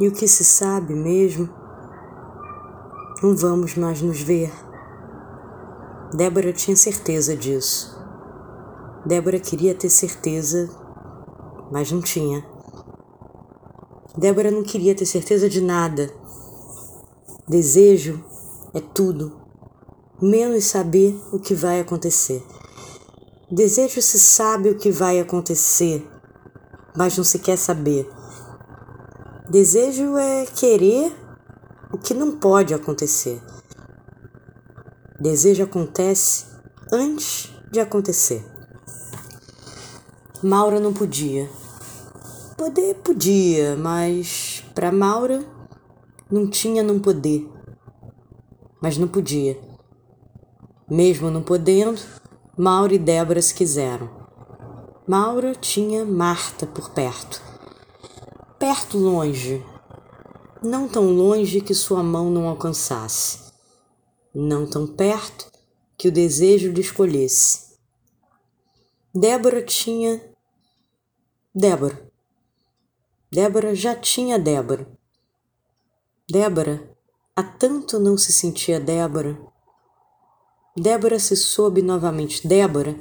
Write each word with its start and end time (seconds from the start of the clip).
E 0.00 0.08
o 0.08 0.12
que 0.12 0.26
se 0.26 0.44
sabe 0.44 0.94
mesmo, 0.94 1.48
não 3.22 3.36
vamos 3.36 3.76
mais 3.76 4.00
nos 4.00 4.20
ver. 4.20 4.52
Débora 6.14 6.52
tinha 6.52 6.76
certeza 6.76 7.36
disso. 7.36 7.96
Débora 9.06 9.38
queria 9.38 9.74
ter 9.74 9.90
certeza, 9.90 10.68
mas 11.70 11.92
não 11.92 12.00
tinha. 12.00 12.44
Débora 14.16 14.50
não 14.50 14.62
queria 14.62 14.94
ter 14.94 15.06
certeza 15.06 15.48
de 15.48 15.60
nada. 15.60 16.10
Desejo 17.48 18.22
é 18.74 18.80
tudo, 18.80 19.32
menos 20.20 20.64
saber 20.64 21.18
o 21.32 21.38
que 21.38 21.54
vai 21.54 21.80
acontecer. 21.80 22.44
Desejo 23.50 24.00
se 24.00 24.18
sabe 24.18 24.70
o 24.70 24.78
que 24.78 24.90
vai 24.90 25.20
acontecer, 25.20 26.06
mas 26.96 27.16
não 27.16 27.24
se 27.24 27.38
quer 27.38 27.56
saber. 27.56 28.08
Desejo 29.52 30.16
é 30.16 30.46
querer 30.46 31.14
o 31.92 31.98
que 31.98 32.14
não 32.14 32.38
pode 32.38 32.72
acontecer. 32.72 33.38
Desejo 35.20 35.64
acontece 35.64 36.46
antes 36.90 37.52
de 37.70 37.78
acontecer. 37.78 38.42
Maura 40.42 40.80
não 40.80 40.94
podia. 40.94 41.50
Poder 42.56 42.94
podia, 43.04 43.76
mas 43.76 44.64
para 44.74 44.90
Maura 44.90 45.44
não 46.30 46.48
tinha 46.48 46.82
não 46.82 46.98
poder. 46.98 47.46
Mas 48.80 48.96
não 48.96 49.06
podia. 49.06 49.60
Mesmo 50.90 51.30
não 51.30 51.42
podendo, 51.42 52.00
Maura 52.56 52.94
e 52.94 52.98
Débora 52.98 53.42
se 53.42 53.52
quiseram. 53.52 54.08
Maura 55.06 55.54
tinha 55.54 56.06
Marta 56.06 56.66
por 56.66 56.88
perto 56.88 57.51
perto 58.62 58.96
longe, 58.96 59.60
não 60.62 60.86
tão 60.86 61.10
longe 61.10 61.60
que 61.60 61.74
sua 61.74 62.00
mão 62.00 62.30
não 62.30 62.46
alcançasse, 62.46 63.52
não 64.32 64.70
tão 64.70 64.86
perto 64.86 65.50
que 65.98 66.06
o 66.06 66.12
desejo 66.12 66.70
lhe 66.70 66.80
escolhesse. 66.80 67.76
Débora 69.12 69.64
tinha 69.64 70.22
Débora. 71.52 72.08
Débora 73.32 73.74
já 73.74 73.96
tinha 73.96 74.38
Débora. 74.38 74.86
Débora, 76.30 76.88
há 77.34 77.42
tanto 77.42 77.98
não 77.98 78.16
se 78.16 78.32
sentia 78.32 78.78
Débora. 78.78 79.36
Débora 80.76 81.18
se 81.18 81.34
soube 81.34 81.82
novamente 81.82 82.46
Débora 82.46 82.96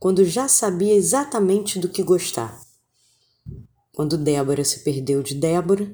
quando 0.00 0.24
já 0.24 0.48
sabia 0.48 0.96
exatamente 0.96 1.78
do 1.78 1.88
que 1.88 2.02
gostar. 2.02 2.65
Quando 3.96 4.18
Débora 4.18 4.62
se 4.62 4.80
perdeu 4.80 5.22
de 5.22 5.34
Débora, 5.34 5.90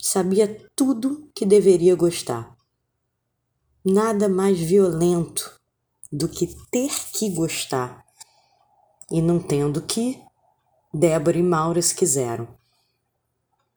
sabia 0.00 0.46
tudo 0.76 1.28
que 1.34 1.44
deveria 1.44 1.96
gostar. 1.96 2.56
Nada 3.84 4.28
mais 4.28 4.60
violento 4.60 5.60
do 6.12 6.28
que 6.28 6.46
ter 6.70 6.92
que 7.10 7.28
gostar. 7.30 8.06
E 9.10 9.20
não 9.20 9.40
tendo 9.40 9.82
que, 9.82 10.22
Débora 10.94 11.36
e 11.36 11.42
Maura 11.42 11.82
se 11.82 11.92
quiseram. 11.92 12.46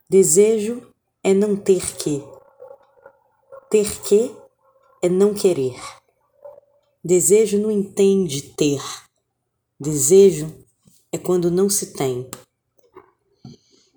Desejo 0.08 0.94
é 1.24 1.34
não 1.34 1.56
ter 1.56 1.96
que. 1.96 2.22
Ter 3.68 4.00
que 4.02 4.36
é 5.02 5.08
não 5.08 5.34
querer. 5.34 5.80
Desejo 7.04 7.58
não 7.58 7.72
entende 7.72 8.40
ter. 8.40 8.80
Desejo 9.80 10.64
é 11.10 11.18
quando 11.18 11.50
não 11.50 11.68
se 11.68 11.92
tem. 11.92 12.30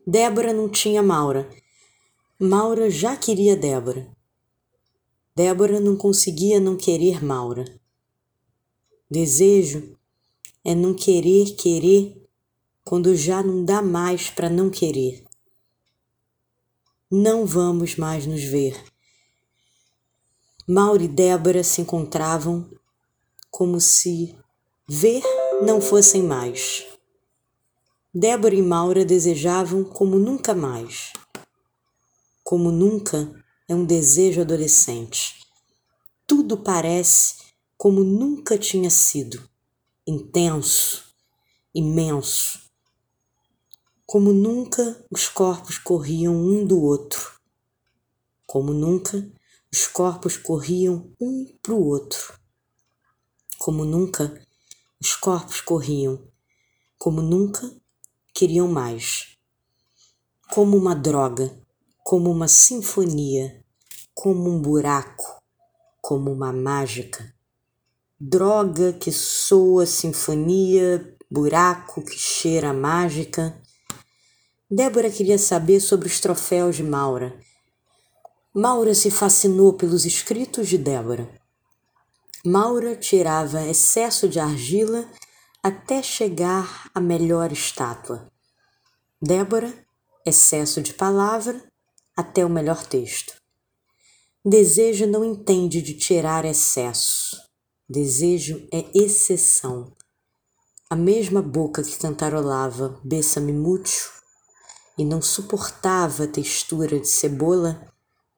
Débora 0.05 0.51
não 0.51 0.67
tinha 0.67 1.03
Maura. 1.03 1.47
Maura 2.39 2.89
já 2.89 3.15
queria 3.15 3.55
Débora. 3.55 4.11
Débora 5.35 5.79
não 5.79 5.95
conseguia 5.95 6.59
não 6.59 6.75
querer 6.75 7.23
Maura. 7.23 7.65
Desejo 9.09 9.95
é 10.65 10.73
não 10.73 10.93
querer 10.93 11.55
querer 11.55 12.27
quando 12.83 13.15
já 13.15 13.43
não 13.43 13.63
dá 13.63 13.81
mais 13.81 14.29
para 14.29 14.49
não 14.49 14.71
querer. 14.71 15.23
Não 17.09 17.45
vamos 17.45 17.95
mais 17.95 18.25
nos 18.25 18.43
ver. 18.43 18.83
Maura 20.67 21.03
e 21.03 21.07
Débora 21.07 21.63
se 21.63 21.81
encontravam 21.81 22.67
como 23.51 23.79
se 23.79 24.35
ver 24.87 25.21
não 25.61 25.79
fossem 25.79 26.23
mais. 26.23 26.90
Débora 28.13 28.53
e 28.53 28.61
Maura 28.61 29.05
desejavam 29.05 29.85
como 29.85 30.19
nunca 30.19 30.53
mais. 30.53 31.13
Como 32.43 32.69
nunca 32.69 33.33
é 33.69 33.73
um 33.73 33.85
desejo 33.85 34.41
adolescente. 34.41 35.47
Tudo 36.27 36.57
parece 36.57 37.35
como 37.77 38.03
nunca 38.03 38.57
tinha 38.57 38.89
sido, 38.89 39.41
intenso, 40.05 41.05
imenso. 41.73 42.59
Como 44.05 44.33
nunca 44.33 45.05
os 45.09 45.29
corpos 45.29 45.77
corriam 45.77 46.35
um 46.35 46.65
do 46.65 46.81
outro. 46.81 47.39
Como 48.45 48.73
nunca 48.73 49.25
os 49.71 49.87
corpos 49.87 50.35
corriam 50.35 51.13
um 51.17 51.45
para 51.63 51.73
o 51.73 51.87
outro. 51.87 52.37
Como 53.57 53.85
nunca 53.85 54.37
os 54.99 55.15
corpos 55.15 55.61
corriam. 55.61 56.21
Como 56.97 57.21
nunca 57.21 57.73
queriam 58.41 58.67
mais. 58.67 59.37
Como 60.51 60.75
uma 60.75 60.95
droga, 60.95 61.55
como 62.03 62.31
uma 62.31 62.47
sinfonia, 62.47 63.63
como 64.15 64.49
um 64.49 64.59
buraco, 64.59 65.39
como 66.01 66.31
uma 66.31 66.51
mágica. 66.51 67.31
Droga 68.19 68.93
que 68.93 69.11
soa 69.11 69.85
sinfonia, 69.85 71.15
buraco 71.29 72.01
que 72.01 72.17
cheira 72.17 72.73
mágica. 72.73 73.55
Débora 74.67 75.11
queria 75.11 75.37
saber 75.37 75.79
sobre 75.79 76.07
os 76.07 76.19
troféus 76.19 76.75
de 76.75 76.83
Maura. 76.83 77.39
Maura 78.51 78.95
se 78.95 79.11
fascinou 79.11 79.73
pelos 79.73 80.03
escritos 80.03 80.67
de 80.67 80.79
Débora. 80.79 81.29
Maura 82.43 82.95
tirava 82.95 83.61
excesso 83.67 84.27
de 84.27 84.39
argila 84.39 85.07
até 85.63 86.01
chegar 86.01 86.89
à 86.93 86.99
melhor 86.99 87.51
estátua. 87.51 88.31
Débora, 89.21 89.71
excesso 90.25 90.81
de 90.81 90.93
palavra 90.93 91.63
até 92.17 92.43
o 92.43 92.49
melhor 92.49 92.83
texto. 92.83 93.35
Desejo 94.43 95.05
não 95.05 95.23
entende 95.23 95.81
de 95.81 95.93
tirar 95.93 96.45
excesso. 96.45 97.37
Desejo 97.87 98.67
é 98.73 98.85
exceção. 98.95 99.95
A 100.89 100.95
mesma 100.95 101.41
boca 101.41 101.83
que 101.83 101.97
cantarolava 101.99 102.99
Bessa-me 103.03 103.53
e 104.97 105.05
não 105.05 105.21
suportava 105.21 106.23
a 106.23 106.27
textura 106.27 106.99
de 106.99 107.07
cebola, 107.07 107.87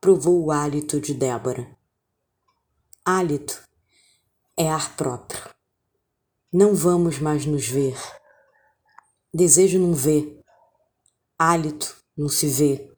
provou 0.01 0.43
o 0.43 0.51
hálito 0.51 0.99
de 0.99 1.13
Débora. 1.13 1.73
Hálito 3.05 3.61
é 4.57 4.69
ar 4.69 4.95
próprio. 4.95 5.53
Não 6.55 6.75
vamos 6.75 7.17
mais 7.17 7.47
nos 7.47 7.67
ver. 7.67 7.97
Desejo 9.33 9.79
não 9.79 9.95
ver. 9.95 10.39
Hálito 11.35 11.97
não 12.15 12.29
se 12.29 12.45
vê. 12.45 12.91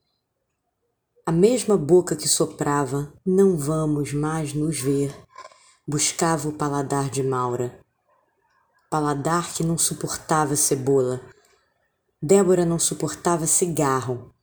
A 1.26 1.32
mesma 1.32 1.78
boca 1.78 2.18
que 2.18 2.28
soprava, 2.28 3.14
não 3.26 3.56
vamos 3.56 4.12
mais 4.12 4.54
nos 4.54 4.82
ver, 4.82 5.16
buscava 5.88 6.50
o 6.50 6.52
paladar 6.52 7.10
de 7.10 7.24
Maura. 7.24 7.80
Paladar 8.90 9.54
que 9.54 9.64
não 9.64 9.78
suportava 9.78 10.58
cebola. 10.58 11.22
Débora 12.22 12.66
não 12.66 12.78
suportava 12.78 13.48
cigarro. 13.48 14.36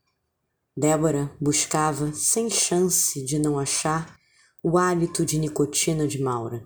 Débora 0.74 1.30
buscava, 1.38 2.14
sem 2.14 2.48
chance 2.48 3.22
de 3.22 3.38
não 3.38 3.58
achar, 3.58 4.18
o 4.62 4.78
hálito 4.78 5.26
de 5.26 5.38
nicotina 5.38 6.08
de 6.08 6.18
Maura. 6.18 6.64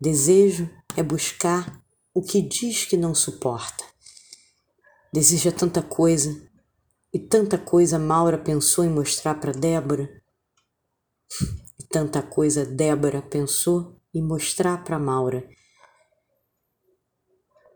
Desejo 0.00 0.68
é 0.96 1.02
buscar 1.02 1.82
o 2.14 2.22
que 2.22 2.42
diz 2.42 2.84
que 2.84 2.96
não 2.96 3.14
suporta. 3.14 3.84
Deseja 5.12 5.52
tanta 5.52 5.82
coisa 5.82 6.40
e 7.12 7.18
tanta 7.18 7.58
coisa 7.58 7.98
Maura 7.98 8.38
pensou 8.38 8.84
em 8.84 8.88
mostrar 8.88 9.34
para 9.34 9.52
Débora. 9.52 10.08
E 11.78 11.84
tanta 11.84 12.22
coisa 12.22 12.64
Débora 12.64 13.20
pensou 13.20 14.00
em 14.14 14.22
mostrar 14.22 14.82
para 14.84 14.98
Maura. 14.98 15.46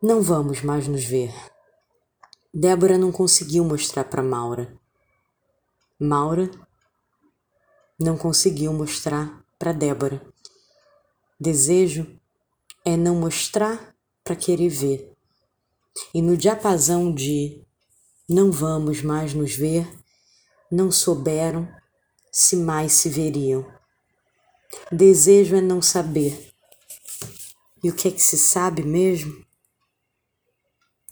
Não 0.03 0.23
vamos 0.23 0.63
mais 0.63 0.87
nos 0.87 1.05
ver. 1.05 1.35
Débora 2.53 2.97
não 2.97 3.13
conseguiu 3.13 3.65
mostrar 3.65 4.05
para 4.05 4.23
Maura. 4.23 4.79
Maura 5.99 6.51
não 7.99 8.17
conseguiu 8.17 8.73
mostrar 8.73 9.45
para 9.59 9.73
Débora. 9.73 10.23
Desejo 11.39 12.19
é 12.87 12.97
não 12.97 13.17
mostrar 13.17 13.97
para 14.23 14.37
querer 14.37 14.69
ver. 14.69 15.13
E 16.15 16.23
no 16.23 16.37
diapasão 16.37 17.13
de 17.13 17.61
não 18.29 18.53
vamos 18.53 19.03
mais 19.03 19.35
nos 19.35 19.55
ver, 19.57 19.89
não 20.71 20.93
souberam 20.93 21.69
se 22.31 22.55
mais 22.55 22.93
se 22.93 23.09
veriam. 23.09 23.67
Desejo 24.93 25.57
é 25.57 25.61
não 25.61 25.83
saber. 25.83 26.53
E 27.83 27.91
o 27.91 27.95
que 27.95 28.09
é 28.09 28.11
que 28.11 28.23
se 28.23 28.39
sabe 28.39 28.83
mesmo? 28.85 29.46